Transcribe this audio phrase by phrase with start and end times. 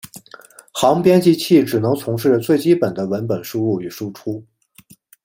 [0.71, 4.43] 行编辑器只能从事最基本的文本输入与输出。